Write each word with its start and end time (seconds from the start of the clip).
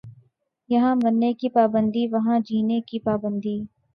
یہاں 0.69 0.95
مرنے 0.95 1.31
کی 1.33 1.49
پابندی 1.49 2.05
وہاں 2.11 2.39
جینے 2.45 2.79
کی 2.87 2.99
پابندی 2.99 3.57